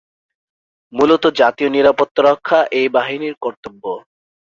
[0.93, 3.83] মূলত জাতীয় নিরাপত্তা রক্ষা এই বাহিনীর কর্তব্য।